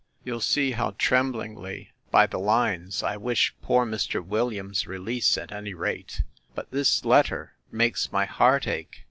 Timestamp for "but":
6.55-6.71